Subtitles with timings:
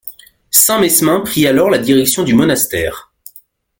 [0.49, 3.11] Saint Mesmin prit alors la direction du monastère.